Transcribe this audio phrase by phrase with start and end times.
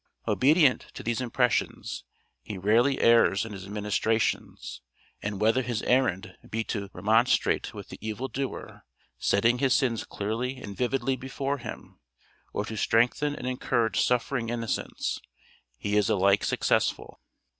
[0.27, 2.05] Obedient to these impressions,
[2.41, 4.81] he rarely errs in his ministrations,
[5.21, 8.83] and whether his errand be to remonstrate with the evil doer,
[9.19, 11.99] setting his sins clearly and vividly before him,
[12.51, 15.19] or to strengthen and encourage suffering innocence,
[15.77, 17.19] he is alike successful.